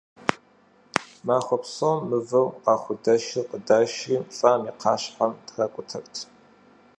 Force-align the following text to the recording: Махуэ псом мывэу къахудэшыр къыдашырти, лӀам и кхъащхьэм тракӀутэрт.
Махуэ 1.25 1.57
псом 1.61 1.97
мывэу 2.09 2.47
къахудэшыр 2.63 3.45
къыдашырти, 3.49 4.17
лӀам 4.37 4.61
и 4.69 4.71
кхъащхьэм 4.77 5.31
тракӀутэрт. 5.45 6.15